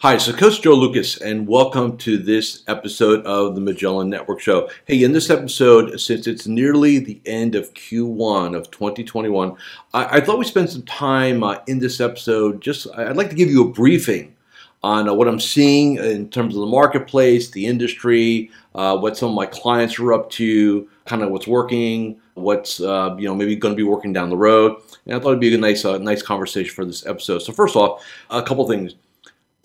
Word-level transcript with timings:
Hi, 0.00 0.16
so 0.16 0.32
Coach 0.32 0.62
Joe 0.62 0.74
Lucas, 0.74 1.20
and 1.20 1.48
welcome 1.48 1.96
to 1.96 2.18
this 2.18 2.62
episode 2.68 3.26
of 3.26 3.56
the 3.56 3.60
Magellan 3.60 4.08
Network 4.08 4.38
Show. 4.38 4.70
Hey, 4.84 5.02
in 5.02 5.10
this 5.10 5.28
episode, 5.28 6.00
since 6.00 6.28
it's 6.28 6.46
nearly 6.46 7.00
the 7.00 7.20
end 7.26 7.56
of 7.56 7.74
Q1 7.74 8.56
of 8.56 8.70
2021, 8.70 9.56
I, 9.92 10.04
I 10.04 10.20
thought 10.20 10.38
we'd 10.38 10.46
spend 10.46 10.70
some 10.70 10.82
time 10.82 11.42
uh, 11.42 11.56
in 11.66 11.80
this 11.80 12.00
episode. 12.00 12.60
Just, 12.60 12.86
I'd 12.96 13.16
like 13.16 13.28
to 13.30 13.34
give 13.34 13.50
you 13.50 13.66
a 13.66 13.72
briefing 13.72 14.36
on 14.84 15.08
uh, 15.08 15.14
what 15.14 15.26
I'm 15.26 15.40
seeing 15.40 15.96
in 15.96 16.30
terms 16.30 16.54
of 16.54 16.60
the 16.60 16.68
marketplace, 16.68 17.50
the 17.50 17.66
industry, 17.66 18.52
uh, 18.76 18.96
what 18.96 19.16
some 19.16 19.30
of 19.30 19.34
my 19.34 19.46
clients 19.46 19.98
are 19.98 20.12
up 20.12 20.30
to, 20.30 20.88
kind 21.06 21.22
of 21.22 21.30
what's 21.30 21.48
working, 21.48 22.20
what's 22.34 22.80
uh, 22.80 23.16
you 23.18 23.26
know 23.26 23.34
maybe 23.34 23.56
going 23.56 23.74
to 23.74 23.76
be 23.76 23.82
working 23.82 24.12
down 24.12 24.30
the 24.30 24.36
road. 24.36 24.80
And 25.06 25.16
I 25.16 25.18
thought 25.18 25.30
it'd 25.30 25.40
be 25.40 25.52
a 25.52 25.58
nice, 25.58 25.84
uh, 25.84 25.98
nice 25.98 26.22
conversation 26.22 26.72
for 26.72 26.84
this 26.84 27.04
episode. 27.04 27.40
So 27.40 27.52
first 27.52 27.74
off, 27.74 28.04
a 28.30 28.44
couple 28.44 28.68
things 28.68 28.94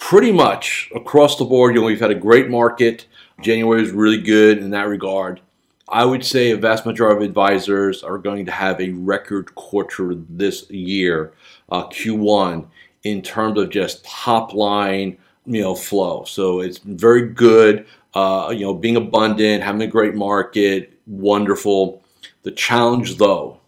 pretty 0.10 0.34
much 0.34 0.92
across 0.94 1.38
the 1.38 1.46
board, 1.46 1.74
you 1.74 1.80
know, 1.80 1.88
we've 1.88 2.02
had 2.02 2.12
a 2.12 2.16
great 2.16 2.50
market. 2.50 3.08
January 3.42 3.82
was 3.82 3.92
really 3.92 4.22
good 4.22 4.58
in 4.58 4.70
that 4.70 4.90
regard. 4.90 5.40
I 5.88 6.04
would 6.04 6.26
say 6.26 6.52
a 6.52 6.58
vast 6.58 6.86
majority 6.86 7.23
of 7.23 7.30
advisors 7.30 8.04
are 8.04 8.18
going 8.18 8.45
to 8.45 8.52
have 8.52 8.82
a 8.82 8.92
record 8.92 9.56
quarter 9.56 10.14
this 10.30 10.70
year, 10.70 11.32
uh, 11.70 11.88
Q1, 11.88 12.68
in 13.04 13.22
terms 13.22 13.58
of 13.58 13.70
just 13.70 14.04
top 14.04 14.54
line, 14.54 15.18
you 15.45 15.62
know, 15.62 15.73
flow. 15.73 16.26
So 16.26 16.60
it's 16.60 16.80
very 16.80 17.30
good. 17.30 17.86
Uh, 18.14 18.52
you 18.54 18.66
know, 18.66 18.73
being 18.73 18.98
abundant, 18.98 19.64
having 19.64 19.84
a 19.84 19.88
great 19.88 20.16
market, 20.16 21.00
wonderful. 21.08 22.04
The 22.42 22.52
challenge, 22.52 23.17
though, 23.17 23.62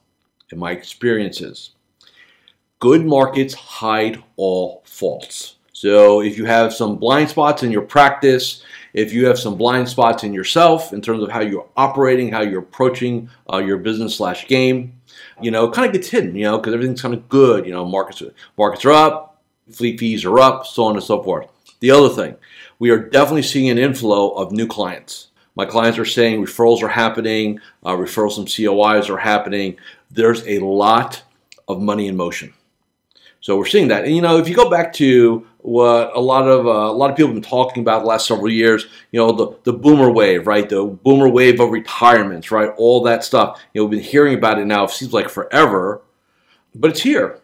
in 0.52 0.60
my 0.60 0.72
experiences, 0.72 1.72
good 2.80 3.06
markets 3.06 3.54
hide 3.54 4.22
all 4.36 4.84
faults. 4.86 5.56
So 5.76 6.22
if 6.22 6.38
you 6.38 6.46
have 6.46 6.74
some 6.74 6.96
blind 6.96 7.28
spots 7.28 7.62
in 7.62 7.70
your 7.70 7.82
practice, 7.82 8.64
if 8.94 9.12
you 9.12 9.26
have 9.26 9.38
some 9.38 9.58
blind 9.58 9.90
spots 9.90 10.24
in 10.24 10.32
yourself 10.32 10.94
in 10.94 11.02
terms 11.02 11.22
of 11.22 11.30
how 11.30 11.42
you're 11.42 11.68
operating, 11.76 12.32
how 12.32 12.44
you're 12.44 12.62
approaching 12.62 13.30
uh, 13.52 13.58
your 13.58 13.76
business 13.80 14.16
slash 14.16 14.48
game, 14.48 14.94
you 15.42 15.52
know, 15.52 15.66
it 15.66 15.74
kind 15.74 15.86
of 15.86 15.92
gets 15.92 16.08
hidden, 16.08 16.34
you 16.34 16.44
know, 16.44 16.58
because 16.58 16.74
everything's 16.74 17.02
kind 17.02 17.14
of 17.14 17.28
good. 17.28 17.66
You 17.66 17.74
know, 17.74 17.84
markets 17.84 18.24
markets 18.58 18.86
are 18.86 18.94
up, 18.94 19.42
fleet 19.70 20.00
fees 20.00 20.24
are 20.24 20.40
up, 20.40 20.66
so 20.66 20.86
on 20.86 20.96
and 20.96 21.04
so 21.04 21.22
forth. 21.22 21.50
The 21.82 21.92
other 21.92 22.08
thing, 22.08 22.38
we 22.80 22.90
are 22.90 22.98
definitely 22.98 23.44
seeing 23.44 23.70
an 23.70 23.78
inflow 23.78 24.30
of 24.30 24.54
new 24.54 24.68
clients. 24.68 25.28
My 25.58 25.66
clients 25.66 26.00
are 26.00 26.06
saying 26.06 26.42
referrals 26.42 26.84
are 26.84 26.88
happening, 26.88 27.60
uh, 27.84 27.98
referrals 27.98 28.36
from 28.36 28.46
COIs 28.46 29.10
are 29.10 29.18
happening. 29.18 29.76
There's 30.10 30.48
a 30.48 30.60
lot 30.60 31.24
of 31.68 31.82
money 31.82 32.08
in 32.08 32.16
motion. 32.16 32.54
So 33.42 33.58
we're 33.58 33.68
seeing 33.68 33.90
that. 33.90 34.06
And 34.06 34.16
you 34.16 34.24
know, 34.24 34.38
if 34.38 34.50
you 34.50 34.56
go 34.56 34.72
back 34.72 34.94
to 34.94 35.46
what 35.66 36.16
a 36.16 36.20
lot 36.20 36.48
of 36.48 36.68
uh, 36.68 36.70
a 36.70 36.94
lot 36.94 37.10
of 37.10 37.18
people 37.18 37.34
have 37.34 37.42
been 37.42 37.50
talking 37.50 37.82
about 37.82 38.02
the 38.02 38.08
last 38.08 38.28
several 38.28 38.50
years, 38.50 38.86
you 39.12 39.20
know, 39.20 39.32
the, 39.32 39.58
the 39.64 39.74
boomer 39.74 40.12
wave, 40.12 40.46
right? 40.46 40.70
The 40.70 40.86
boomer 40.86 41.28
wave 41.28 41.60
of 41.60 41.72
retirements, 41.72 42.52
right? 42.52 42.70
All 42.78 43.02
that 43.04 43.24
stuff. 43.24 43.60
You 43.74 43.82
know, 43.82 43.86
we've 43.88 44.00
been 44.00 44.08
hearing 44.08 44.38
about 44.38 44.60
it 44.60 44.66
now, 44.66 44.84
it 44.84 44.92
seems 44.92 45.12
like 45.12 45.28
forever, 45.28 46.04
but 46.76 46.92
it's 46.92 47.02
here. 47.02 47.40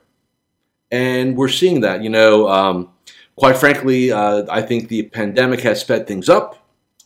And 0.91 1.35
we're 1.35 1.49
seeing 1.49 1.81
that, 1.81 2.03
you 2.03 2.09
know, 2.09 2.47
um, 2.47 2.91
quite 3.35 3.57
frankly, 3.57 4.11
uh, 4.11 4.45
I 4.49 4.61
think 4.61 4.87
the 4.87 5.03
pandemic 5.03 5.61
has 5.61 5.81
sped 5.81 6.05
things 6.05 6.29
up 6.29 6.63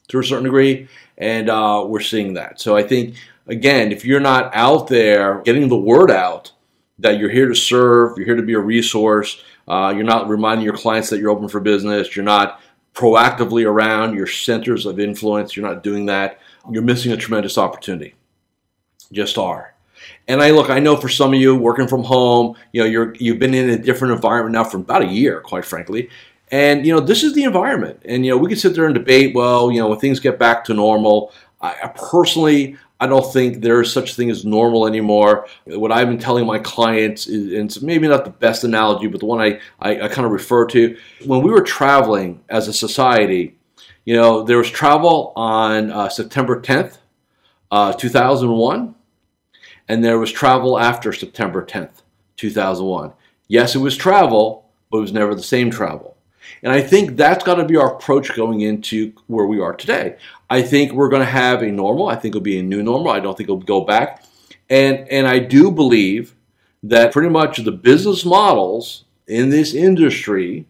to 0.10 0.20
a 0.20 0.24
certain 0.24 0.44
degree, 0.44 0.90
and 1.18 1.50
uh, 1.50 1.86
we're 1.88 2.02
seeing 2.02 2.34
that. 2.34 2.60
So 2.60 2.76
I 2.76 2.84
think, 2.84 3.16
again, 3.48 3.94
if 3.94 4.04
you're 4.04 4.20
not 4.20 4.54
out 4.54 4.90
there 4.90 5.42
getting 5.44 5.70
the 5.70 5.78
word 5.78 6.12
out, 6.12 6.52
that 7.00 7.18
you're 7.20 7.30
here 7.30 7.48
to 7.48 7.56
serve, 7.56 8.18
you're 8.18 8.26
here 8.26 8.36
to 8.36 8.42
be 8.42 8.54
a 8.54 8.60
resource. 8.60 9.42
Uh, 9.68 9.94
you're 9.96 10.06
not 10.06 10.30
reminding 10.30 10.64
your 10.64 10.78
clients 10.78 11.10
that 11.10 11.20
you're 11.20 11.32
open 11.32 11.50
for 11.50 11.60
business. 11.60 12.16
You're 12.16 12.26
not 12.26 12.62
proactively 12.94 13.66
around 13.66 14.16
your 14.16 14.28
centers 14.28 14.86
of 14.86 15.00
influence. 15.00 15.56
You're 15.56 15.68
not 15.68 15.84
doing 15.84 16.06
that. 16.06 16.40
You're 16.72 16.84
missing 16.84 17.12
a 17.12 17.18
tremendous 17.18 17.58
opportunity. 17.58 18.16
Just 19.12 19.38
are. 19.38 19.76
And 20.28 20.42
I 20.42 20.52
look, 20.52 20.70
I 20.70 20.80
know 20.80 20.96
for 20.96 21.10
some 21.10 21.34
of 21.34 21.40
you 21.40 21.56
working 21.56 21.88
from 21.88 22.04
home, 22.04 22.56
you 22.72 22.82
know, 22.82 22.88
you're 22.88 23.14
you've 23.16 23.40
been 23.40 23.54
in 23.54 23.70
a 23.70 23.78
different 23.78 24.14
environment 24.14 24.54
now 24.54 24.64
for 24.64 24.78
about 24.78 25.04
a 25.04 25.08
year, 25.08 25.42
quite 25.42 25.66
frankly. 25.66 26.10
And 26.52 26.86
you 26.86 26.94
know, 26.94 27.00
this 27.00 27.24
is 27.24 27.34
the 27.34 27.44
environment. 27.44 28.02
And 28.06 28.26
you 28.26 28.32
know, 28.32 28.38
we 28.38 28.48
can 28.48 28.58
sit 28.58 28.76
there 28.76 28.86
and 28.86 28.94
debate, 28.94 29.36
well, 29.36 29.72
you 29.72 29.80
know, 29.80 29.88
when 29.88 30.00
things 30.00 30.20
get 30.20 30.40
back 30.40 30.64
to 30.66 30.74
normal, 30.74 31.32
I, 31.62 31.92
personally, 31.96 32.78
I 33.00 33.08
don't 33.08 33.32
think 33.34 33.62
there 33.62 33.82
is 33.82 33.92
such 33.92 34.12
a 34.12 34.16
thing 34.16 34.30
as 34.30 34.46
normal 34.46 34.88
anymore. 34.88 35.48
What 35.66 35.92
I've 35.92 36.08
been 36.08 36.20
telling 36.20 36.46
my 36.46 36.60
clients 36.60 37.28
is, 37.28 37.54
and 37.54 37.70
it's 37.70 37.82
maybe 37.82 38.08
not 38.08 38.24
the 38.24 38.32
best 38.32 38.64
analogy, 38.64 39.08
but 39.08 39.20
the 39.20 39.26
one 39.26 39.42
I, 39.42 39.60
I, 39.80 40.02
I 40.02 40.08
kind 40.08 40.26
of 40.26 40.32
refer 40.32 40.66
to, 40.68 40.98
when 41.26 41.42
we 41.42 41.52
were 41.52 41.62
traveling 41.62 42.42
as 42.50 42.68
a 42.68 42.74
society, 42.74 43.58
you 44.06 44.16
know, 44.16 44.44
there 44.44 44.58
was 44.58 44.70
travel 44.70 45.34
on 45.36 45.92
uh, 45.92 46.10
September 46.10 46.62
10th, 46.62 47.00
uh, 47.72 47.94
2001, 47.94 48.96
and 49.88 50.04
there 50.04 50.20
was 50.20 50.32
travel 50.32 50.80
after 50.80 51.12
September 51.12 51.66
10th, 51.66 52.04
2001. 52.38 53.12
Yes, 53.48 53.76
it 53.76 53.80
was 53.80 53.98
travel, 53.98 54.70
but 54.90 55.00
it 55.00 55.02
was 55.02 55.14
never 55.14 55.36
the 55.36 55.44
same 55.44 55.70
travel. 55.70 56.16
And 56.64 56.72
I 56.72 56.82
think 56.82 57.18
that's 57.18 57.44
got 57.44 57.56
to 57.56 57.66
be 57.66 57.76
our 57.76 57.96
approach 57.96 58.34
going 58.36 58.62
into 58.62 59.14
where 59.28 59.46
we 59.46 59.60
are 59.60 59.74
today. 59.74 60.18
I 60.50 60.62
think 60.62 60.92
we're 60.92 61.10
going 61.10 61.22
to 61.22 61.32
have 61.32 61.62
a 61.62 61.72
normal. 61.72 62.08
I 62.08 62.16
think 62.16 62.34
it'll 62.34 62.42
be 62.42 62.60
a 62.60 62.64
new 62.64 62.84
normal. 62.84 63.12
I 63.12 63.20
don't 63.20 63.38
think 63.38 63.50
it'll 63.50 63.58
go 63.58 63.82
back. 63.82 64.24
And 64.70 65.08
and 65.10 65.28
I 65.28 65.40
do 65.40 65.72
believe 65.72 66.36
that 66.84 67.12
pretty 67.12 67.30
much 67.30 67.58
the 67.58 67.72
business 67.72 68.26
models 68.26 69.06
in 69.28 69.50
this 69.50 69.74
industry 69.74 70.66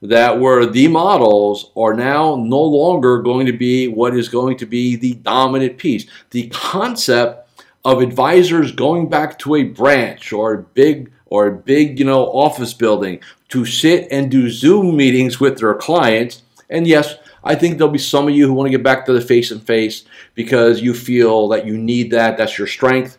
that 0.00 0.38
were 0.38 0.66
the 0.66 0.88
models 0.88 1.72
are 1.76 1.94
now 1.94 2.36
no 2.36 2.62
longer 2.62 3.20
going 3.20 3.46
to 3.46 3.52
be 3.52 3.88
what 3.88 4.16
is 4.16 4.28
going 4.28 4.56
to 4.58 4.66
be 4.66 4.96
the 4.96 5.14
dominant 5.14 5.78
piece. 5.78 6.06
The 6.30 6.48
concept 6.48 7.48
of 7.84 8.00
advisors 8.00 8.72
going 8.72 9.08
back 9.08 9.38
to 9.40 9.56
a 9.56 9.64
branch 9.64 10.32
or 10.32 10.54
a 10.54 10.62
big 10.62 11.10
or 11.26 11.46
a 11.46 11.52
big, 11.52 11.98
you 11.98 12.04
know, 12.04 12.26
office 12.26 12.72
building 12.72 13.20
to 13.48 13.64
sit 13.64 14.08
and 14.10 14.30
do 14.30 14.48
Zoom 14.50 14.96
meetings 14.96 15.40
with 15.40 15.58
their 15.58 15.74
clients. 15.74 16.42
And 16.70 16.86
yes, 16.86 17.16
I 17.48 17.54
think 17.54 17.78
there'll 17.78 17.90
be 17.90 17.98
some 17.98 18.28
of 18.28 18.34
you 18.34 18.46
who 18.46 18.52
want 18.52 18.66
to 18.66 18.70
get 18.70 18.82
back 18.82 19.06
to 19.06 19.12
the 19.14 19.22
face 19.22 19.50
and 19.50 19.62
face 19.66 20.04
because 20.34 20.82
you 20.82 20.92
feel 20.92 21.48
that 21.48 21.64
you 21.64 21.78
need 21.78 22.10
that, 22.10 22.36
that's 22.36 22.58
your 22.58 22.66
strength. 22.66 23.16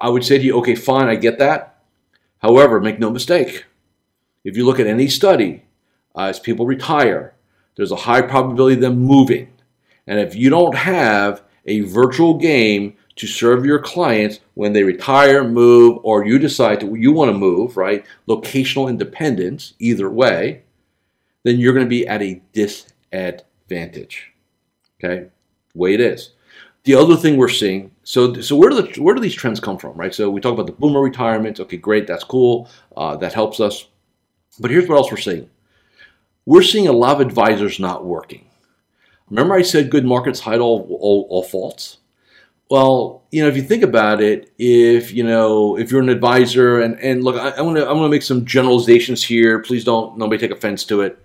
I 0.00 0.08
would 0.08 0.24
say 0.24 0.38
to 0.38 0.44
you, 0.44 0.56
okay, 0.60 0.74
fine, 0.74 1.08
I 1.08 1.16
get 1.16 1.38
that. 1.40 1.82
However, 2.38 2.80
make 2.80 2.98
no 2.98 3.10
mistake. 3.10 3.66
If 4.44 4.56
you 4.56 4.64
look 4.64 4.80
at 4.80 4.86
any 4.86 5.08
study, 5.08 5.64
uh, 6.14 6.22
as 6.22 6.40
people 6.40 6.64
retire, 6.64 7.34
there's 7.76 7.92
a 7.92 7.96
high 7.96 8.22
probability 8.22 8.76
of 8.76 8.80
them 8.80 8.98
moving. 9.00 9.52
And 10.06 10.20
if 10.20 10.34
you 10.34 10.48
don't 10.48 10.76
have 10.76 11.42
a 11.66 11.80
virtual 11.80 12.38
game 12.38 12.96
to 13.16 13.26
serve 13.26 13.66
your 13.66 13.78
clients 13.78 14.40
when 14.54 14.72
they 14.72 14.84
retire, 14.84 15.44
move, 15.44 15.98
or 16.02 16.24
you 16.24 16.38
decide 16.38 16.80
to 16.80 16.94
you 16.94 17.12
want 17.12 17.30
to 17.30 17.36
move, 17.36 17.76
right? 17.76 18.06
Locational 18.26 18.88
independence, 18.88 19.74
either 19.78 20.08
way, 20.08 20.62
then 21.42 21.58
you're 21.58 21.74
going 21.74 21.84
to 21.84 21.90
be 21.90 22.06
at 22.06 22.22
a 22.22 22.40
disadvantage. 22.54 23.45
Okay, 24.98 25.28
the 25.72 25.78
way 25.78 25.94
it 25.94 26.00
is. 26.00 26.32
The 26.84 26.94
other 26.94 27.16
thing 27.16 27.36
we're 27.36 27.48
seeing, 27.48 27.90
so 28.04 28.40
so 28.40 28.54
where 28.56 28.70
do 28.70 28.82
the 28.82 29.02
where 29.02 29.14
do 29.14 29.20
these 29.20 29.34
trends 29.34 29.58
come 29.58 29.76
from, 29.76 29.96
right? 29.96 30.14
So 30.14 30.30
we 30.30 30.40
talk 30.40 30.54
about 30.54 30.66
the 30.66 30.72
boomer 30.72 31.00
retirement. 31.00 31.58
Okay, 31.58 31.76
great, 31.76 32.06
that's 32.06 32.24
cool. 32.24 32.68
Uh, 32.96 33.16
that 33.16 33.32
helps 33.32 33.58
us. 33.60 33.86
But 34.60 34.70
here's 34.70 34.88
what 34.88 34.96
else 34.96 35.10
we're 35.10 35.16
seeing. 35.18 35.50
We're 36.46 36.62
seeing 36.62 36.86
a 36.86 36.92
lot 36.92 37.16
of 37.16 37.26
advisors 37.26 37.80
not 37.80 38.04
working. 38.04 38.46
Remember, 39.28 39.54
I 39.54 39.62
said 39.62 39.90
good 39.90 40.04
markets 40.04 40.38
hide 40.38 40.60
all, 40.60 40.86
all, 41.00 41.26
all 41.28 41.42
faults. 41.42 41.98
Well, 42.70 43.24
you 43.30 43.42
know, 43.42 43.48
if 43.48 43.56
you 43.56 43.62
think 43.62 43.82
about 43.82 44.20
it, 44.20 44.52
if 44.58 45.12
you 45.12 45.22
know, 45.22 45.78
if 45.78 45.90
you're 45.90 46.00
an 46.00 46.08
advisor, 46.08 46.80
and 46.80 46.98
and 47.00 47.22
look, 47.22 47.36
I, 47.36 47.50
am 47.50 47.64
gonna 47.64 47.82
I'm 47.82 47.96
gonna 47.96 48.08
make 48.08 48.22
some 48.22 48.44
generalizations 48.44 49.22
here. 49.22 49.60
Please 49.60 49.84
don't 49.84 50.18
nobody 50.18 50.40
take 50.40 50.56
offense 50.56 50.84
to 50.86 51.02
it. 51.02 51.18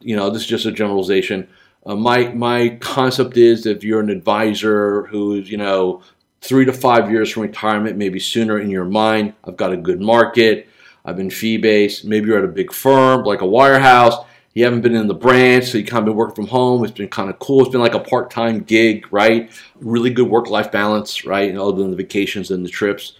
You 0.00 0.16
know, 0.16 0.30
this 0.30 0.42
is 0.42 0.48
just 0.48 0.64
a 0.66 0.72
generalization. 0.72 1.48
Uh, 1.86 1.94
my 1.94 2.28
my 2.32 2.70
concept 2.80 3.36
is 3.36 3.64
if 3.64 3.84
you're 3.84 4.00
an 4.00 4.10
advisor 4.10 5.04
who's 5.04 5.48
you 5.48 5.56
know 5.56 6.02
three 6.40 6.64
to 6.64 6.72
five 6.72 7.10
years 7.10 7.30
from 7.30 7.42
retirement, 7.42 7.96
maybe 7.96 8.18
sooner 8.18 8.58
in 8.58 8.70
your 8.70 8.84
mind, 8.84 9.34
I've 9.44 9.56
got 9.56 9.72
a 9.72 9.76
good 9.76 10.00
market. 10.00 10.68
I've 11.04 11.16
been 11.16 11.30
fee 11.30 11.58
based. 11.58 12.04
Maybe 12.04 12.26
you're 12.26 12.38
at 12.38 12.44
a 12.44 12.48
big 12.48 12.72
firm 12.72 13.24
like 13.24 13.40
a 13.40 13.44
wirehouse. 13.44 14.26
You 14.54 14.64
haven't 14.64 14.80
been 14.80 14.96
in 14.96 15.06
the 15.06 15.14
branch, 15.14 15.66
so 15.66 15.78
you 15.78 15.84
kind 15.84 16.00
of 16.00 16.06
been 16.06 16.16
working 16.16 16.34
from 16.34 16.46
home. 16.48 16.82
It's 16.82 16.92
been 16.92 17.08
kind 17.08 17.30
of 17.30 17.38
cool. 17.38 17.60
It's 17.60 17.70
been 17.70 17.80
like 17.80 17.94
a 17.94 18.00
part 18.00 18.30
time 18.30 18.60
gig, 18.60 19.06
right? 19.12 19.50
Really 19.76 20.10
good 20.10 20.28
work 20.28 20.48
life 20.48 20.72
balance, 20.72 21.24
right? 21.24 21.48
And 21.48 21.58
other 21.58 21.76
than 21.76 21.90
the 21.90 21.96
vacations 21.96 22.50
and 22.50 22.64
the 22.64 22.70
trips. 22.70 23.12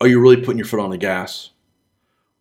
Are 0.00 0.08
you 0.08 0.18
really 0.18 0.38
putting 0.38 0.58
your 0.58 0.66
foot 0.66 0.80
on 0.80 0.90
the 0.90 0.98
gas? 0.98 1.50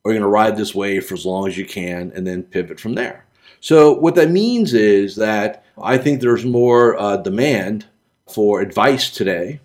Are 0.04 0.12
you 0.12 0.20
going 0.20 0.24
to 0.24 0.28
ride 0.28 0.58
this 0.58 0.74
wave 0.74 1.06
for 1.06 1.14
as 1.14 1.26
long 1.26 1.48
as 1.48 1.58
you 1.58 1.66
can 1.66 2.12
and 2.16 2.26
then 2.26 2.44
pivot 2.44 2.80
from 2.80 2.96
there? 2.96 3.25
So, 3.60 3.94
what 3.94 4.16
that 4.16 4.32
means 4.32 4.74
is 4.74 5.16
that 5.16 5.64
I 5.82 5.98
think 5.98 6.22
there's 6.22 6.46
more 6.46 7.00
uh, 7.00 7.18
demand 7.18 7.86
for 8.28 8.62
advice 8.62 9.10
today 9.10 9.60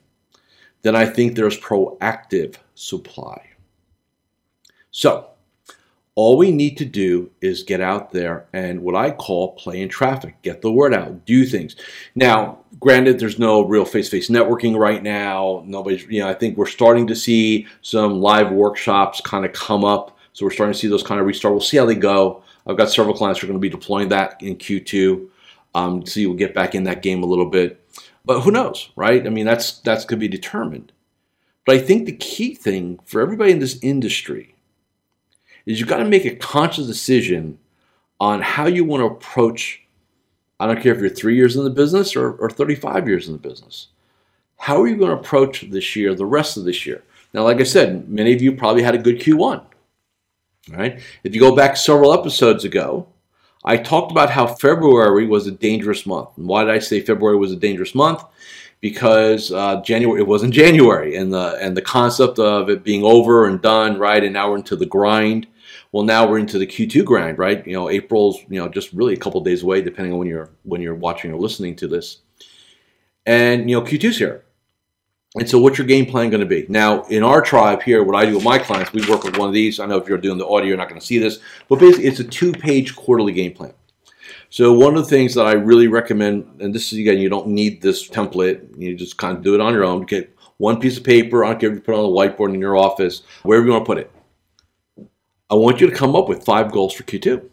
than 0.83 0.97
I 0.97 1.07
think 1.07 1.35
there's 1.35 1.59
proactive 1.59 2.57
supply. 2.75 3.47
So, 4.91 5.31
all 6.15 6.37
we 6.37 6.51
need 6.51 6.77
to 6.79 6.85
do 6.85 7.31
is 7.41 7.63
get 7.63 7.81
out 7.81 8.11
there 8.11 8.47
and 8.53 8.83
what 8.83 8.95
I 8.95 9.11
call 9.11 9.53
play 9.53 9.81
in 9.81 9.89
traffic, 9.89 10.43
get 10.43 10.61
the 10.61 10.73
word 10.73 10.93
out, 10.93 11.25
do 11.25 11.47
things. 11.47 11.77
Now, 12.15 12.59
granted, 12.81 13.19
there's 13.19 13.39
no 13.39 13.63
real 13.63 13.85
face-to-face 13.85 14.29
networking 14.29 14.77
right 14.77 15.03
now. 15.03 15.63
Nobody's, 15.67 16.05
you 16.07 16.21
know, 16.21 16.29
I 16.29 16.35
think 16.35 16.57
we're 16.59 16.67
starting 16.67 17.07
to 17.07 17.17
see 17.17 17.67
some 17.83 18.21
live 18.21 18.51
workshops 18.51 19.21
kind 19.21 19.45
of 19.45 19.53
come 19.53 19.85
up. 19.85 20.19
So 20.33 20.45
we're 20.45 20.53
starting 20.53 20.75
to 20.75 20.79
see 20.79 20.89
those 20.89 21.03
kind 21.03 21.21
of 21.21 21.27
restart. 21.27 21.55
We'll 21.55 21.61
see 21.61 21.77
how 21.77 21.87
they 21.87 21.95
go. 21.95 22.43
I've 22.67 22.77
got 22.77 22.91
several 22.91 23.17
clients 23.17 23.41
who 23.41 23.47
are 23.47 23.49
going 23.49 23.61
to 23.61 23.61
be 23.61 23.69
deploying 23.69 24.09
that 24.09 24.43
in 24.43 24.57
Q2. 24.57 25.29
Um, 25.75 26.05
see, 26.07 26.27
we'll 26.27 26.37
get 26.37 26.55
back 26.55 26.75
in 26.75 26.85
that 26.85 27.03
game 27.03 27.23
a 27.23 27.27
little 27.27 27.47
bit. 27.47 27.77
But 28.25 28.41
who 28.41 28.51
knows, 28.51 28.91
right? 28.97 29.27
I 29.27 29.31
mean, 29.31 29.47
that's 29.47 29.79
that's 29.81 30.05
going 30.05 30.19
to 30.21 30.29
be 30.29 30.29
determined. 30.29 30.93
But 31.65 31.77
I 31.77 31.79
think 31.79 32.07
the 32.07 32.17
key 32.17 32.55
thing 32.55 32.99
for 33.05 33.21
everybody 33.21 33.53
in 33.53 33.59
this 33.61 33.79
industry 33.83 34.55
is 35.67 35.79
you've 35.79 35.89
got 35.89 35.99
to 35.99 36.05
make 36.05 36.25
a 36.25 36.37
conscious 36.37 36.87
decision 36.87 37.59
on 38.19 38.43
how 38.43 38.67
you 38.67 38.85
want 38.85 39.01
to 39.01 39.07
approach. 39.07 39.83
I 40.59 40.67
don't 40.67 40.83
care 40.83 40.95
if 40.95 41.01
you're 41.01 41.09
three 41.09 41.37
years 41.37 41.57
in 41.57 41.65
the 41.65 41.71
business 41.71 42.15
or, 42.15 42.33
or 42.33 42.51
35 42.51 43.09
years 43.09 43.27
in 43.27 43.33
the 43.33 43.39
business. 43.39 43.89
How 44.59 44.83
are 44.83 44.89
you 44.89 44.97
going 44.97 45.11
to 45.11 45.17
approach 45.17 45.71
this 45.71 45.97
year, 45.97 46.15
the 46.15 46.27
rest 46.27 46.59
of 46.59 46.65
this 46.65 46.85
year? 46.85 47.03
Now, 47.33 47.45
like 47.45 47.61
I 47.61 47.65
said, 47.65 48.09
many 48.09 48.35
of 48.35 48.43
you 48.43 48.53
probably 48.53 48.83
had 48.83 48.95
a 48.95 48.99
good 48.99 49.21
Q1. 49.21 49.65
Right? 50.71 51.01
If 51.25 51.35
you 51.35 51.41
go 51.41 51.55
back 51.55 51.77
several 51.77 52.13
episodes 52.13 52.65
ago, 52.65 53.09
I 53.65 53.77
talked 53.77 54.11
about 54.11 54.31
how 54.31 54.47
February 54.47 55.27
was 55.27 55.47
a 55.47 55.51
dangerous 55.51 56.07
month. 56.07 56.31
And 56.37 56.47
why 56.47 56.65
did 56.65 56.73
I 56.73 56.79
say 56.79 57.01
February 57.01 57.37
was 57.37 57.53
a 57.53 57.57
dangerous 57.57 57.95
month? 57.95 58.23
Because 58.81 59.53
uh, 59.53 59.83
January 59.83 60.21
it 60.21 60.27
wasn't 60.27 60.55
January, 60.55 61.17
and 61.17 61.33
the 61.33 61.59
and 61.61 61.77
the 61.77 61.83
concept 61.83 62.39
of 62.39 62.71
it 62.71 62.83
being 62.83 63.05
over 63.05 63.47
and 63.47 63.61
done, 63.61 63.99
right? 63.99 64.25
And 64.25 64.33
now 64.33 64.51
we're 64.51 64.57
into 64.57 64.77
the 64.77 64.87
grind. 64.87 65.47
Well, 65.93 66.05
now 66.05 66.27
we're 66.27 66.39
into 66.39 66.59
the 66.59 66.67
Q2 66.67 67.05
grind, 67.05 67.39
right? 67.39 67.67
You 67.67 67.75
know, 67.75 67.91
April's 67.91 68.39
you 68.49 68.59
know 68.59 68.69
just 68.71 68.93
really 68.95 69.13
a 69.13 69.19
couple 69.19 69.43
days 69.43 69.63
away, 69.63 69.83
depending 69.83 70.15
on 70.15 70.19
when 70.19 70.29
you're 70.29 70.51
when 70.63 70.81
you're 70.81 70.95
watching 70.95 71.31
or 71.31 71.39
listening 71.39 71.77
to 71.77 71.89
this. 71.89 72.19
And 73.27 73.69
you 73.69 73.79
know, 73.79 73.83
Q2's 73.85 74.17
here. 74.17 74.45
And 75.37 75.49
so, 75.49 75.61
what's 75.61 75.79
your 75.79 75.87
game 75.87 76.07
plan 76.07 76.29
going 76.29 76.41
to 76.41 76.47
be? 76.47 76.67
Now, 76.69 77.03
in 77.05 77.23
our 77.23 77.41
tribe 77.41 77.83
here, 77.83 78.03
what 78.03 78.17
I 78.17 78.27
do 78.27 78.35
with 78.35 78.45
my 78.45 78.59
clients, 78.59 78.93
we 78.93 79.09
work 79.09 79.23
with 79.23 79.37
one 79.37 79.47
of 79.47 79.55
these. 79.55 79.79
I 79.79 79.87
know 79.87 79.97
if 79.97 80.09
you're 80.09 80.19
doing 80.19 80.39
the 80.39 80.47
audio, 80.47 80.69
you're 80.69 80.77
not 80.77 80.89
going 80.89 81.01
to 81.01 81.07
see 81.07 81.19
this, 81.19 81.39
but 81.69 81.79
basically, 81.79 82.07
it's 82.07 82.19
a 82.19 82.25
two 82.25 82.51
page 82.51 82.97
quarterly 82.97 83.33
game 83.33 83.53
plan. 83.53 83.73
So, 84.49 84.73
one 84.73 84.97
of 84.97 85.05
the 85.05 85.09
things 85.09 85.35
that 85.35 85.47
I 85.47 85.53
really 85.53 85.87
recommend, 85.87 86.61
and 86.61 86.75
this 86.75 86.93
is 86.93 86.99
again, 86.99 87.19
you 87.19 87.29
don't 87.29 87.47
need 87.47 87.81
this 87.81 88.09
template, 88.09 88.77
you 88.77 88.97
just 88.97 89.19
kind 89.19 89.37
of 89.37 89.45
do 89.45 89.55
it 89.55 89.61
on 89.61 89.73
your 89.73 89.85
own. 89.85 90.03
Get 90.03 90.37
one 90.57 90.81
piece 90.81 90.99
of 90.99 91.05
paper, 91.05 91.45
I 91.45 91.51
don't 91.51 91.61
care 91.61 91.71
if 91.71 91.77
you 91.77 91.81
put 91.81 91.95
it 91.95 91.99
on 91.99 92.13
the 92.13 92.19
whiteboard 92.19 92.53
in 92.53 92.61
your 92.61 92.77
office, 92.77 93.23
wherever 93.45 93.65
you 93.65 93.71
want 93.71 93.85
to 93.85 93.87
put 93.87 93.99
it. 93.99 94.11
I 95.49 95.55
want 95.55 95.81
you 95.81 95.89
to 95.89 95.95
come 95.95 96.17
up 96.17 96.29
with 96.29 96.45
five 96.45 96.73
goals 96.73 96.93
for 96.93 97.05
Q2. 97.05 97.49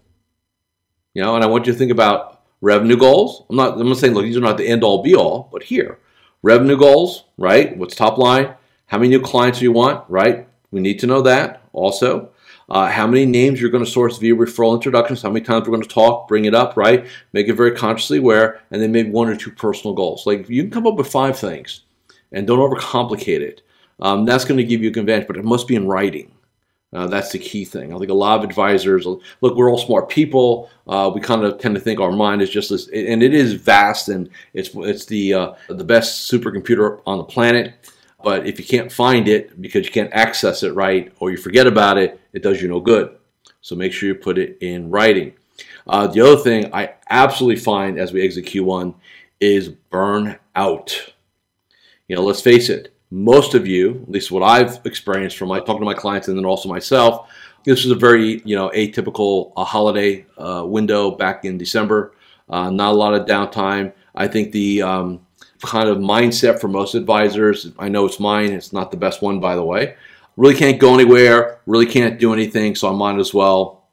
You 1.14 1.24
know, 1.24 1.36
and 1.36 1.44
I 1.44 1.48
want 1.48 1.68
you 1.68 1.74
to 1.74 1.80
think 1.80 1.92
about 1.92 2.42
revenue 2.60 2.98
goals. 2.98 3.44
I'm 3.52 3.56
not, 3.56 3.80
I'm 3.80 3.88
not 3.88 3.98
saying, 3.98 4.16
look, 4.16 4.24
these 4.24 4.38
are 4.38 4.42
not 4.42 4.58
the 4.58 4.68
end 4.68 4.84
all 4.84 5.04
be 5.04 5.16
all, 5.16 5.48
but 5.52 5.62
here 5.62 6.00
Revenue 6.44 6.78
goals, 6.78 7.26
right? 7.38 7.76
What's 7.78 7.96
top 7.96 8.18
line? 8.18 8.54
How 8.86 8.98
many 8.98 9.10
new 9.10 9.22
clients 9.22 9.60
do 9.60 9.66
you 9.66 9.72
want, 9.72 10.08
right? 10.10 10.48
We 10.72 10.80
need 10.80 11.00
to 11.00 11.08
know 11.08 11.22
that 11.24 11.64
also. 11.74 12.32
Uh, 12.70 12.90
how 12.90 13.08
many 13.08 13.26
names 13.26 13.62
you're 13.62 13.72
going 13.72 13.84
to 13.84 13.90
source 13.90 14.18
via 14.18 14.36
referral 14.36 14.76
introductions, 14.76 15.22
how 15.22 15.30
many 15.30 15.44
times 15.44 15.66
we're 15.66 15.76
going 15.76 15.88
to 15.88 15.90
talk, 15.90 16.28
bring 16.28 16.46
it 16.46 16.54
up, 16.54 16.76
right? 16.76 17.08
Make 17.32 17.48
it 17.48 17.54
very 17.54 17.72
consciously 17.72 18.18
aware, 18.18 18.62
and 18.72 18.82
then 18.82 18.92
maybe 18.92 19.10
one 19.10 19.30
or 19.30 19.36
two 19.36 19.52
personal 19.52 19.94
goals. 19.94 20.28
Like 20.28 20.50
you 20.50 20.64
can 20.64 20.72
come 20.72 20.86
up 20.86 20.96
with 20.96 21.08
five 21.08 21.40
things 21.40 21.82
and 22.32 22.46
don't 22.46 22.60
overcomplicate 22.60 23.40
it. 23.40 23.62
Um, 24.00 24.26
that's 24.26 24.46
going 24.46 24.58
to 24.58 24.64
give 24.64 24.82
you 24.82 24.90
a 24.90 25.00
advantage, 25.00 25.28
but 25.28 25.38
it 25.38 25.46
must 25.46 25.68
be 25.68 25.76
in 25.76 25.88
writing. 25.88 26.32
Uh, 26.98 27.06
that's 27.06 27.32
the 27.32 27.38
key 27.38 27.64
thing. 27.64 27.94
I 27.94 28.00
think 28.00 28.10
a 28.10 28.16
lot 28.16 28.40
of 28.40 28.44
advisors 28.44 29.06
look. 29.06 29.22
We're 29.42 29.70
all 29.70 29.78
smart 29.78 30.10
people. 30.10 30.72
Uh, 30.88 31.12
we 31.14 31.22
kind 31.22 31.44
of 31.44 31.60
tend 31.60 31.76
to 31.76 31.82
think 31.82 32.00
our 32.00 32.12
mind 32.12 32.42
is 32.42 32.50
just 32.50 32.72
this, 32.72 32.88
and 32.88 33.22
it 33.22 33.36
is 33.36 33.54
vast, 33.54 34.10
and 34.10 34.32
it's 34.56 34.72
it's 34.74 35.06
the 35.06 35.34
uh, 35.36 35.54
the 35.70 35.84
best 35.84 36.32
supercomputer 36.32 37.02
on 37.06 37.20
the 37.20 37.24
planet. 37.24 37.94
But 38.24 38.48
if 38.48 38.58
you 38.58 38.66
can't 38.66 38.92
find 38.92 39.28
it 39.28 39.62
because 39.62 39.86
you 39.86 39.92
can't 39.92 40.12
access 40.12 40.64
it 40.64 40.74
right, 40.74 41.14
or 41.20 41.30
you 41.30 41.38
forget 41.38 41.68
about 41.68 42.00
it, 42.00 42.20
it 42.34 42.42
does 42.42 42.64
you 42.64 42.68
no 42.68 42.80
good. 42.80 43.16
So 43.62 43.76
make 43.76 43.94
sure 43.94 44.10
you 44.10 44.16
put 44.16 44.40
it 44.40 44.58
in 44.62 44.90
writing. 44.90 45.34
Uh, 45.86 46.08
the 46.08 46.22
other 46.22 46.42
thing 46.42 46.74
I 46.74 46.96
absolutely 47.12 47.62
find 47.62 48.00
as 48.00 48.12
we 48.12 48.24
exit 48.24 48.46
Q1 48.46 48.96
is 49.40 49.70
burn 49.70 50.40
out. 50.56 51.14
You 52.08 52.16
know, 52.16 52.24
let's 52.24 52.42
face 52.42 52.70
it 52.70 52.97
most 53.10 53.54
of 53.54 53.66
you, 53.66 54.02
at 54.04 54.10
least 54.10 54.32
what 54.32 54.44
I've 54.44 54.86
experienced 54.86 55.38
from 55.38 55.50
my 55.50 55.60
talking 55.60 55.80
to 55.80 55.86
my 55.86 55.94
clients 55.94 56.28
and 56.28 56.38
then 56.38 56.46
also 56.46 56.68
myself, 56.68 57.30
this 57.64 57.84
was 57.84 57.92
a 57.92 57.96
very 57.96 58.42
you 58.46 58.56
know 58.56 58.70
atypical 58.70 59.52
uh, 59.58 59.64
holiday 59.64 60.26
uh, 60.38 60.64
window 60.66 61.12
back 61.12 61.46
in 61.46 61.58
December. 61.58 62.14
Uh, 62.50 62.70
not 62.70 62.92
a 62.92 62.96
lot 62.96 63.14
of 63.14 63.28
downtime. 63.28 63.94
I 64.16 64.28
think 64.28 64.52
the 64.52 64.82
um, 64.82 65.26
kind 65.62 65.90
of 65.90 65.98
mindset 65.98 66.60
for 66.62 66.68
most 66.68 66.96
advisors, 66.96 67.72
I 67.78 67.90
know 67.90 68.06
it's 68.06 68.20
mine. 68.20 68.52
It's 68.52 68.72
not 68.72 68.92
the 68.92 68.98
best 68.98 69.22
one, 69.22 69.40
by 69.40 69.56
the 69.56 69.64
way. 69.64 69.96
Really 70.38 70.56
can't 70.56 70.80
go 70.80 70.94
anywhere. 70.94 71.60
Really 71.66 71.86
can't 71.86 72.20
do 72.20 72.34
anything. 72.34 72.76
So 72.76 72.90
I 72.90 72.96
might 72.96 73.20
as 73.20 73.34
well 73.34 73.90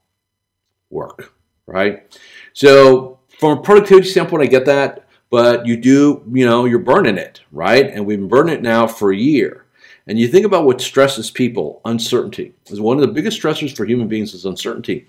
work, 0.91 1.35
right? 1.67 2.19
So 2.53 3.19
from 3.41 3.59
a 3.59 3.63
productivity 3.63 4.09
standpoint, 4.09 4.43
I 4.43 4.47
get 4.47 4.67
that 4.67 5.04
but 5.35 5.67
you 5.67 5.77
do, 5.77 6.23
you 6.33 6.47
know, 6.47 6.65
you're 6.65 6.79
burning 6.79 7.19
it, 7.19 7.41
right? 7.51 7.91
And 7.91 8.07
we've 8.07 8.21
been 8.21 8.29
burning 8.29 8.55
it 8.55 8.63
now 8.63 8.87
for 8.87 9.11
a 9.11 9.17
year. 9.17 9.65
And 10.07 10.17
you 10.17 10.29
think 10.29 10.47
about 10.47 10.65
what 10.65 10.81
stresses 10.81 11.29
people, 11.29 11.81
uncertainty. 11.85 12.55
Is 12.67 12.81
one 12.81 12.99
of 12.99 13.01
the 13.01 13.13
biggest 13.13 13.43
stressors 13.43 13.77
for 13.77 13.85
human 13.85 14.07
beings 14.07 14.33
is 14.33 14.45
uncertainty. 14.45 15.09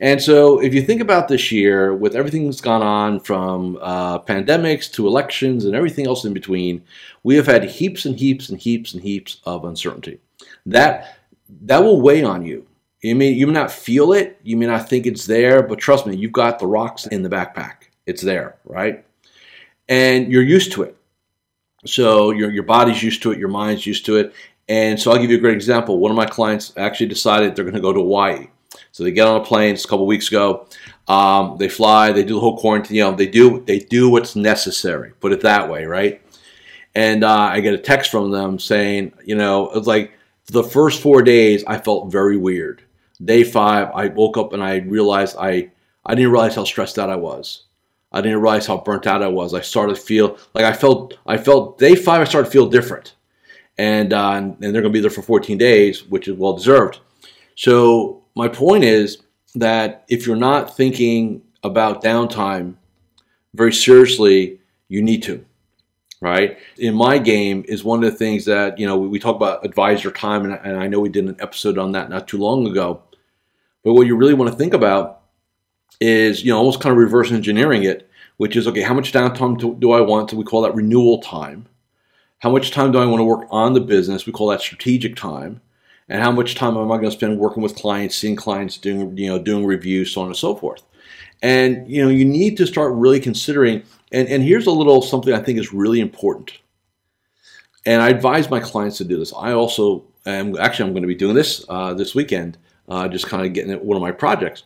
And 0.00 0.22
so, 0.22 0.58
if 0.58 0.72
you 0.72 0.80
think 0.80 1.02
about 1.02 1.28
this 1.28 1.52
year, 1.52 1.94
with 1.94 2.16
everything 2.16 2.46
that's 2.46 2.62
gone 2.62 2.80
on 2.80 3.20
from 3.20 3.76
uh, 3.82 4.20
pandemics 4.20 4.90
to 4.92 5.06
elections 5.06 5.66
and 5.66 5.74
everything 5.74 6.06
else 6.06 6.24
in 6.24 6.32
between, 6.32 6.82
we 7.22 7.36
have 7.36 7.46
had 7.46 7.64
heaps 7.64 8.06
and 8.06 8.18
heaps 8.18 8.48
and 8.48 8.58
heaps 8.58 8.94
and 8.94 9.02
heaps 9.02 9.42
of 9.44 9.66
uncertainty. 9.66 10.18
That 10.64 11.18
that 11.60 11.82
will 11.82 12.00
weigh 12.00 12.22
on 12.22 12.42
you. 12.42 12.66
You 13.02 13.14
may 13.16 13.32
you 13.32 13.46
may 13.46 13.52
not 13.52 13.70
feel 13.70 14.14
it, 14.14 14.40
you 14.42 14.56
may 14.56 14.64
not 14.64 14.88
think 14.88 15.04
it's 15.04 15.26
there, 15.26 15.62
but 15.62 15.78
trust 15.78 16.06
me, 16.06 16.16
you've 16.16 16.32
got 16.32 16.58
the 16.58 16.66
rocks 16.66 17.06
in 17.08 17.22
the 17.22 17.28
backpack. 17.28 17.88
It's 18.06 18.22
there, 18.22 18.56
right? 18.64 19.04
And 19.88 20.30
you're 20.30 20.42
used 20.42 20.72
to 20.72 20.82
it. 20.82 20.96
So 21.86 22.30
your, 22.30 22.50
your 22.50 22.64
body's 22.64 23.02
used 23.02 23.22
to 23.22 23.32
it, 23.32 23.38
your 23.38 23.48
mind's 23.48 23.86
used 23.86 24.04
to 24.06 24.16
it. 24.16 24.34
And 24.68 25.00
so 25.00 25.10
I'll 25.10 25.18
give 25.18 25.30
you 25.30 25.38
a 25.38 25.40
great 25.40 25.54
example. 25.54 25.98
One 25.98 26.10
of 26.10 26.16
my 26.16 26.26
clients 26.26 26.72
actually 26.76 27.06
decided 27.06 27.56
they're 27.56 27.64
going 27.64 27.74
to 27.74 27.80
go 27.80 27.92
to 27.92 28.00
Hawaii. 28.00 28.48
So 28.92 29.02
they 29.02 29.12
get 29.12 29.26
on 29.26 29.40
a 29.40 29.44
plane. 29.44 29.74
It's 29.74 29.84
a 29.84 29.88
couple 29.88 30.06
weeks 30.06 30.28
ago. 30.28 30.66
Um, 31.06 31.56
they 31.56 31.68
fly. 31.68 32.12
They 32.12 32.22
do 32.22 32.34
the 32.34 32.40
whole 32.40 32.58
quarantine. 32.58 32.96
You 32.96 33.04
know, 33.04 33.12
they 33.12 33.26
do 33.26 33.60
they 33.60 33.78
do 33.78 34.10
what's 34.10 34.36
necessary. 34.36 35.12
Put 35.20 35.32
it 35.32 35.40
that 35.40 35.70
way, 35.70 35.86
right? 35.86 36.20
And 36.94 37.24
uh, 37.24 37.32
I 37.32 37.60
get 37.60 37.74
a 37.74 37.78
text 37.78 38.10
from 38.10 38.30
them 38.30 38.58
saying, 38.58 39.14
you 39.24 39.36
know, 39.36 39.70
it's 39.70 39.86
like 39.86 40.12
the 40.46 40.64
first 40.64 41.00
four 41.00 41.22
days 41.22 41.64
I 41.66 41.78
felt 41.78 42.12
very 42.12 42.36
weird. 42.36 42.82
Day 43.24 43.44
five, 43.44 43.90
I 43.94 44.08
woke 44.08 44.36
up 44.36 44.52
and 44.52 44.62
I 44.62 44.78
realized 44.78 45.36
I 45.38 45.70
I 46.04 46.14
didn't 46.14 46.32
realize 46.32 46.54
how 46.54 46.64
stressed 46.64 46.98
out 46.98 47.10
I 47.10 47.16
was. 47.16 47.64
I 48.12 48.20
didn't 48.20 48.40
realize 48.40 48.66
how 48.66 48.78
burnt 48.78 49.06
out 49.06 49.22
I 49.22 49.28
was. 49.28 49.52
I 49.52 49.60
started 49.60 49.96
to 49.96 50.00
feel 50.00 50.38
like 50.54 50.64
I 50.64 50.72
felt. 50.72 51.18
I 51.26 51.36
felt 51.36 51.78
day 51.78 51.94
five. 51.94 52.20
I 52.20 52.24
started 52.24 52.46
to 52.46 52.52
feel 52.52 52.68
different, 52.68 53.14
and 53.76 54.12
uh, 54.12 54.32
and 54.32 54.56
they're 54.60 54.72
going 54.72 54.84
to 54.84 54.90
be 54.90 55.00
there 55.00 55.10
for 55.10 55.22
14 55.22 55.58
days, 55.58 56.04
which 56.04 56.28
is 56.28 56.36
well 56.36 56.54
deserved. 56.54 57.00
So 57.54 58.22
my 58.34 58.48
point 58.48 58.84
is 58.84 59.18
that 59.56 60.04
if 60.08 60.26
you're 60.26 60.36
not 60.36 60.76
thinking 60.76 61.42
about 61.62 62.02
downtime 62.02 62.76
very 63.54 63.72
seriously, 63.72 64.60
you 64.88 65.02
need 65.02 65.22
to. 65.24 65.44
Right 66.20 66.58
in 66.78 66.96
my 66.96 67.18
game 67.18 67.64
is 67.68 67.84
one 67.84 68.02
of 68.02 68.10
the 68.10 68.16
things 68.16 68.44
that 68.46 68.76
you 68.76 68.88
know 68.88 68.98
we, 68.98 69.06
we 69.06 69.18
talk 69.20 69.36
about 69.36 69.64
advisor 69.64 70.10
time, 70.10 70.44
and, 70.46 70.58
and 70.64 70.76
I 70.76 70.88
know 70.88 70.98
we 70.98 71.10
did 71.10 71.26
an 71.26 71.36
episode 71.38 71.78
on 71.78 71.92
that 71.92 72.10
not 72.10 72.26
too 72.26 72.38
long 72.38 72.66
ago. 72.66 73.02
But 73.84 73.92
what 73.92 74.06
you 74.06 74.16
really 74.16 74.34
want 74.34 74.50
to 74.50 74.56
think 74.56 74.74
about 74.74 75.17
is 76.00 76.44
you 76.44 76.52
know 76.52 76.58
almost 76.58 76.80
kind 76.80 76.92
of 76.92 76.98
reverse 76.98 77.32
engineering 77.32 77.84
it, 77.84 78.08
which 78.36 78.56
is 78.56 78.66
okay. 78.68 78.82
How 78.82 78.94
much 78.94 79.12
downtime 79.12 79.58
do, 79.58 79.74
do 79.78 79.92
I 79.92 80.00
want? 80.00 80.30
So 80.30 80.36
we 80.36 80.44
call 80.44 80.62
that 80.62 80.74
renewal 80.74 81.20
time. 81.20 81.66
How 82.40 82.50
much 82.50 82.70
time 82.70 82.92
do 82.92 82.98
I 82.98 83.06
want 83.06 83.20
to 83.20 83.24
work 83.24 83.46
on 83.50 83.72
the 83.72 83.80
business? 83.80 84.26
We 84.26 84.32
call 84.32 84.48
that 84.48 84.60
strategic 84.60 85.16
time. 85.16 85.60
and 86.08 86.22
how 86.22 86.32
much 86.32 86.54
time 86.54 86.76
am 86.76 86.90
I 86.90 86.96
going 86.96 87.10
to 87.10 87.10
spend 87.10 87.38
working 87.38 87.62
with 87.62 87.76
clients, 87.76 88.16
seeing 88.16 88.36
clients, 88.36 88.78
doing 88.78 89.16
you 89.16 89.28
know 89.28 89.38
doing 89.38 89.66
reviews, 89.66 90.12
so 90.12 90.22
on 90.22 90.28
and 90.28 90.36
so 90.36 90.54
forth. 90.54 90.82
And 91.42 91.88
you 91.90 92.02
know 92.02 92.10
you 92.10 92.24
need 92.24 92.56
to 92.58 92.66
start 92.66 92.92
really 92.94 93.20
considering. 93.20 93.82
And, 94.10 94.26
and 94.28 94.42
here's 94.42 94.66
a 94.66 94.70
little 94.70 95.02
something 95.02 95.34
I 95.34 95.40
think 95.40 95.58
is 95.58 95.72
really 95.72 96.00
important. 96.00 96.58
And 97.84 98.00
I 98.02 98.08
advise 98.08 98.50
my 98.50 98.60
clients 98.60 98.98
to 98.98 99.04
do 99.04 99.18
this. 99.18 99.32
I 99.34 99.52
also 99.52 100.04
am 100.26 100.56
actually 100.58 100.86
I'm 100.88 100.94
going 100.94 101.02
to 101.02 101.08
be 101.08 101.14
doing 101.14 101.34
this 101.34 101.64
uh, 101.68 101.94
this 101.94 102.14
weekend, 102.14 102.56
uh, 102.88 103.08
just 103.08 103.26
kind 103.26 103.44
of 103.46 103.52
getting 103.52 103.72
at 103.72 103.84
one 103.84 103.96
of 103.96 104.02
my 104.02 104.12
projects. 104.12 104.64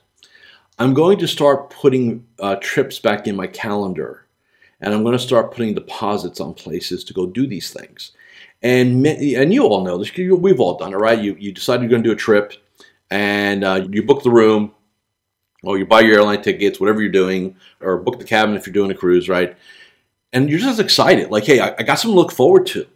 I'm 0.79 0.95
going 0.95 1.19
to 1.19 1.29
start 1.29 1.71
putting 1.71 2.27
uh, 2.39 2.57
trips 2.57 2.99
back 2.99 3.27
in 3.27 3.37
my 3.37 3.47
calendar, 3.47 4.27
and 4.81 4.93
I'm 4.93 5.03
going 5.03 5.17
to 5.17 5.19
start 5.19 5.53
putting 5.53 5.75
deposits 5.75 6.41
on 6.41 6.55
places 6.55 7.05
to 7.05 7.13
go 7.13 7.27
do 7.27 7.47
these 7.47 7.71
things. 7.73 8.13
And 8.63 9.07
and 9.07 9.53
you 9.53 9.65
all 9.65 9.85
know 9.85 9.99
this. 9.99 10.17
We've 10.17 10.61
all 10.61 10.79
done 10.79 10.93
it, 10.93 10.97
right? 10.97 11.19
You 11.21 11.37
you 11.39 11.53
decide 11.53 11.81
you're 11.81 11.91
going 11.91 12.03
to 12.03 12.09
do 12.09 12.15
a 12.15 12.17
trip, 12.17 12.55
and 13.11 13.65
uh, 13.65 13.87
you 13.91 14.03
book 14.03 14.23
the 14.23 14.31
room, 14.31 14.73
or 15.63 15.79
you 15.79 15.87
buy 15.87 16.01
your 16.01 16.17
airline 16.17 16.43
tickets, 16.43 16.81
whatever 16.81 17.01
you're 17.01 17.11
doing, 17.11 17.57
or 17.81 17.99
book 17.99 18.19
the 18.19 18.25
cabin 18.25 18.57
if 18.57 18.67
you're 18.67 18.73
doing 18.73 18.91
a 18.91 18.95
cruise, 18.95 19.29
right? 19.29 19.57
And 20.33 20.49
you're 20.49 20.59
just 20.59 20.81
excited, 20.81 21.31
like, 21.31 21.45
hey, 21.45 21.61
I, 21.61 21.75
I 21.79 21.83
got 21.83 21.97
something 21.97 22.17
to 22.17 22.21
look 22.21 22.33
forward 22.33 22.67
to. 22.69 22.87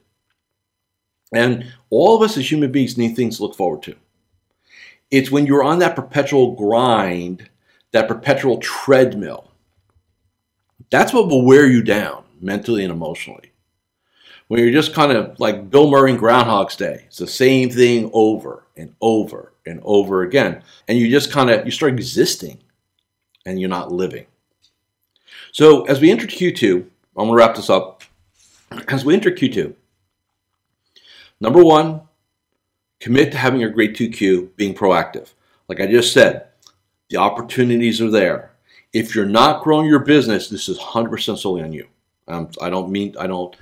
And 1.34 1.72
all 1.90 2.16
of 2.16 2.22
us 2.22 2.36
as 2.38 2.50
human 2.50 2.72
beings 2.72 2.96
need 2.96 3.14
things 3.14 3.36
to 3.36 3.42
look 3.42 3.56
forward 3.56 3.82
to. 3.82 3.96
It's 5.10 5.30
when 5.30 5.46
you're 5.46 5.62
on 5.62 5.80
that 5.80 5.96
perpetual 5.96 6.54
grind, 6.54 7.48
that 7.96 8.08
perpetual 8.08 8.58
treadmill. 8.58 9.50
That's 10.90 11.14
what 11.14 11.28
will 11.28 11.46
wear 11.46 11.66
you 11.66 11.82
down 11.82 12.24
mentally 12.42 12.84
and 12.84 12.92
emotionally 12.92 13.52
when 14.48 14.60
you're 14.60 14.70
just 14.70 14.92
kind 14.92 15.12
of 15.12 15.40
like 15.40 15.70
Bill 15.70 15.90
Murray 15.90 16.10
in 16.10 16.18
Groundhog's 16.18 16.76
Day. 16.76 17.04
It's 17.06 17.16
the 17.16 17.26
same 17.26 17.70
thing 17.70 18.10
over 18.12 18.64
and 18.76 18.94
over 19.00 19.54
and 19.64 19.80
over 19.82 20.22
again. 20.24 20.62
And 20.86 20.98
you 20.98 21.10
just 21.10 21.32
kind 21.32 21.48
of 21.48 21.64
you 21.64 21.70
start 21.70 21.94
existing 21.94 22.58
and 23.46 23.58
you're 23.58 23.70
not 23.70 23.90
living. 23.90 24.26
So 25.52 25.84
as 25.86 25.98
we 25.98 26.10
enter 26.10 26.26
Q2, 26.26 26.82
I'm 27.16 27.28
gonna 27.28 27.34
wrap 27.34 27.54
this 27.54 27.70
up. 27.70 28.02
As 28.88 29.06
we 29.06 29.14
enter 29.14 29.30
Q2, 29.30 29.74
number 31.40 31.64
one, 31.64 32.02
commit 33.00 33.32
to 33.32 33.38
having 33.38 33.58
your 33.58 33.70
great 33.70 33.96
2Q 33.96 34.50
being 34.56 34.74
proactive. 34.74 35.32
Like 35.66 35.80
I 35.80 35.86
just 35.86 36.12
said, 36.12 36.48
the 37.08 37.16
opportunities 37.16 38.00
are 38.00 38.10
there. 38.10 38.52
If 38.92 39.14
you're 39.14 39.26
not 39.26 39.62
growing 39.62 39.86
your 39.86 40.00
business, 40.00 40.48
this 40.48 40.68
is 40.68 40.78
100% 40.78 41.38
solely 41.38 41.62
on 41.62 41.72
you. 41.72 41.86
Um, 42.28 42.48
I 42.60 42.70
don't 42.70 42.90
mean 42.90 43.14
I 43.18 43.26
don't 43.26 43.54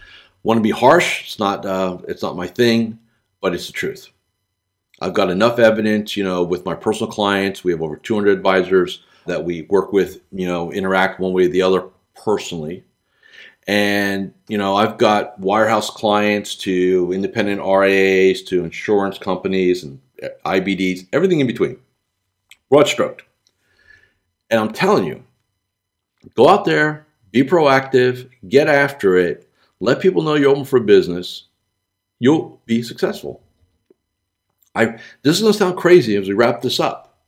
want 0.42 0.58
to 0.58 0.62
be 0.62 0.70
harsh. 0.70 1.24
It's 1.24 1.38
not 1.38 1.66
uh, 1.66 1.98
it's 2.08 2.22
not 2.22 2.36
my 2.36 2.46
thing, 2.46 2.98
but 3.40 3.54
it's 3.54 3.66
the 3.66 3.72
truth. 3.72 4.10
I've 5.00 5.12
got 5.12 5.30
enough 5.30 5.58
evidence, 5.58 6.16
you 6.16 6.24
know, 6.24 6.42
with 6.42 6.64
my 6.64 6.74
personal 6.74 7.12
clients. 7.12 7.64
We 7.64 7.72
have 7.72 7.82
over 7.82 7.96
200 7.96 8.30
advisors 8.30 9.02
that 9.26 9.44
we 9.44 9.62
work 9.62 9.92
with, 9.92 10.20
you 10.32 10.46
know, 10.46 10.72
interact 10.72 11.20
one 11.20 11.32
way 11.32 11.46
or 11.46 11.48
the 11.48 11.62
other 11.62 11.88
personally. 12.14 12.84
And, 13.66 14.32
you 14.48 14.58
know, 14.58 14.76
I've 14.76 14.98
got 14.98 15.40
wirehouse 15.40 15.88
clients 15.88 16.54
to 16.56 17.10
independent 17.12 17.60
RIAs 17.62 18.42
to 18.44 18.64
insurance 18.64 19.18
companies 19.18 19.84
and 19.84 20.00
IBDs, 20.44 21.06
everything 21.12 21.40
in 21.40 21.46
between. 21.46 21.78
Broad 22.70 22.88
stroked. 22.88 23.22
And 24.54 24.62
I'm 24.62 24.72
telling 24.72 25.04
you, 25.04 25.24
go 26.36 26.48
out 26.48 26.64
there, 26.64 27.08
be 27.32 27.42
proactive, 27.42 28.30
get 28.48 28.68
after 28.68 29.16
it, 29.16 29.50
let 29.80 30.00
people 30.00 30.22
know 30.22 30.36
you're 30.36 30.52
open 30.52 30.64
for 30.64 30.78
business, 30.78 31.46
you'll 32.20 32.62
be 32.64 32.80
successful. 32.84 33.42
I 34.76 35.00
this 35.22 35.36
is 35.36 35.42
gonna 35.42 35.54
sound 35.54 35.76
crazy 35.76 36.16
as 36.16 36.28
we 36.28 36.34
wrap 36.34 36.62
this 36.62 36.78
up. 36.78 37.18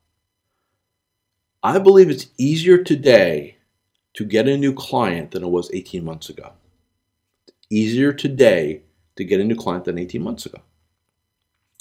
I 1.64 1.80
believe 1.80 2.11
it's 2.11 2.28
easier 2.38 2.78
today 2.85 3.56
to 4.14 4.25
get 4.25 4.49
a 4.49 4.56
new 4.56 4.73
client 4.73 5.33
than 5.33 5.42
it 5.45 5.49
was 5.49 5.71
18 5.75 6.04
months 6.04 6.28
ago. 6.30 6.52
easier 7.71 8.12
today 8.12 8.83
to 9.16 9.25
get 9.25 9.40
a 9.40 9.45
new 9.45 9.56
client 9.56 9.85
than 9.85 9.99
18 9.99 10.23
months 10.23 10.47
ago. 10.47 10.61